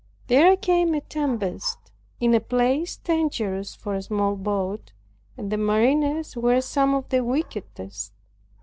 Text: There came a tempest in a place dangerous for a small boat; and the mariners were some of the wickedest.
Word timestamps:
There 0.25 0.57
came 0.57 0.95
a 0.95 1.01
tempest 1.01 1.91
in 2.19 2.33
a 2.33 2.39
place 2.39 2.97
dangerous 2.97 3.75
for 3.75 3.93
a 3.93 4.01
small 4.01 4.35
boat; 4.35 4.93
and 5.37 5.51
the 5.51 5.57
mariners 5.59 6.35
were 6.35 6.59
some 6.61 6.95
of 6.95 7.07
the 7.09 7.23
wickedest. 7.23 8.11